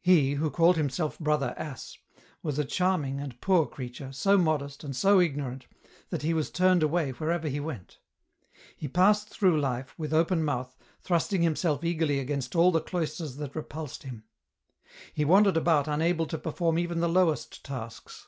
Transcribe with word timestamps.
He, 0.00 0.34
who 0.34 0.50
called 0.50 0.76
himself 0.76 1.20
brother 1.20 1.54
Ass, 1.56 1.96
was 2.42 2.58
a 2.58 2.64
charming 2.64 3.20
and 3.20 3.40
poor 3.40 3.64
creature, 3.64 4.10
so 4.10 4.36
modest, 4.36 4.82
and 4.82 4.96
so 4.96 5.20
ignorant, 5.20 5.68
that 6.10 6.22
he 6.22 6.34
was 6.34 6.50
turned 6.50 6.82
away 6.82 7.12
wherever 7.12 7.46
he 7.46 7.60
went. 7.60 8.00
He 8.76 8.88
passed 8.88 9.28
through 9.28 9.60
life, 9.60 9.96
with 9.96 10.12
open 10.12 10.42
mouth, 10.44 10.76
thrusting 11.00 11.42
himselt 11.42 11.84
eagerly 11.84 12.18
against 12.18 12.56
all 12.56 12.72
the 12.72 12.80
cloisters 12.80 13.36
that 13.36 13.54
repulsed 13.54 14.02
him. 14.02 14.24
He 15.14 15.24
wandered 15.24 15.56
about 15.56 15.86
unable 15.86 16.26
to 16.26 16.38
perform 16.38 16.76
even 16.76 16.98
the 16.98 17.08
lowest 17.08 17.64
tasks. 17.64 18.26